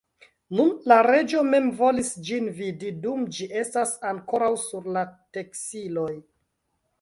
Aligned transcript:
Nun 0.59 0.69
la 0.91 0.95
reĝo 1.07 1.43
mem 1.49 1.67
volis 1.81 2.09
ĝin 2.29 2.47
vidi, 2.61 2.89
dum 3.03 3.27
ĝi 3.37 3.49
estas 3.65 3.93
ankoraŭ 4.13 4.49
sur 4.65 4.89
la 4.97 5.05
teksiloj. 5.39 6.11